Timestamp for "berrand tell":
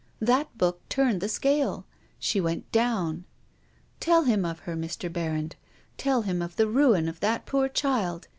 5.13-6.23